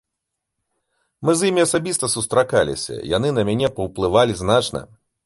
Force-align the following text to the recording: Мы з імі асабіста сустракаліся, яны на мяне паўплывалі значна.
Мы 1.27 1.31
з 1.41 1.51
імі 1.51 1.61
асабіста 1.67 2.09
сустракаліся, 2.15 2.97
яны 3.17 3.27
на 3.39 3.45
мяне 3.51 3.71
паўплывалі 3.77 4.33
значна. 4.43 4.81